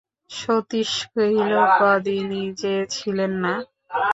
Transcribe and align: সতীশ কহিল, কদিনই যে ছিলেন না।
সতীশ 0.31 0.91
কহিল, 1.11 1.51
কদিনই 1.79 2.45
যে 2.61 2.75
ছিলেন 2.93 3.31
না। 3.43 3.53